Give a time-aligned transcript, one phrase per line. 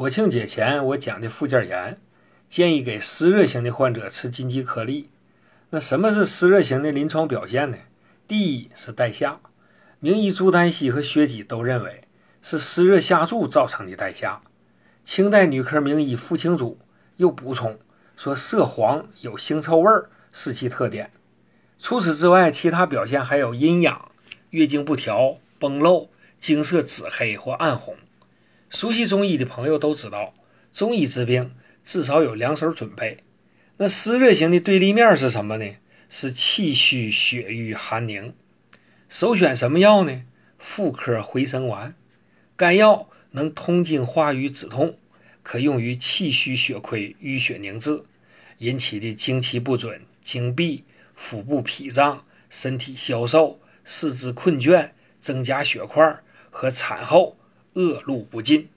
[0.00, 2.00] 国庆节前我讲的附件炎，
[2.48, 5.10] 建议给湿热型的患者吃金鸡颗粒。
[5.68, 7.76] 那什么是湿热型的临床表现呢？
[8.26, 9.40] 第一是带下，
[9.98, 12.04] 名医朱丹溪和薛己都认为
[12.40, 14.40] 是湿热下注造成的带下。
[15.04, 16.78] 清代女科名医傅青主
[17.18, 17.78] 又补充
[18.16, 21.10] 说，色黄有腥臭味儿是其特点。
[21.78, 24.10] 除此之外，其他表现还有阴痒、
[24.48, 26.08] 月经不调、崩漏、
[26.38, 27.94] 经色紫黑或暗红。
[28.70, 30.32] 熟悉中医的朋友都知道，
[30.72, 31.52] 中医治病
[31.82, 33.18] 至少有两手准备。
[33.78, 35.74] 那湿热型的对立面是什么呢？
[36.08, 38.32] 是气虚血瘀寒凝。
[39.08, 40.22] 首选什么药呢？
[40.56, 41.96] 妇科回生丸。
[42.54, 44.96] 该药能通经化瘀止痛，
[45.42, 48.04] 可用于气虚血亏、淤血凝滞
[48.58, 50.84] 引起的经期不准、经闭、
[51.16, 57.36] 腹部脾胀、身体消瘦、四肢困倦、增加血块和产后。
[57.74, 58.68] 恶露不尽。